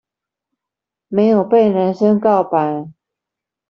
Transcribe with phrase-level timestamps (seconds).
[1.09, 2.57] 沒有被男生告白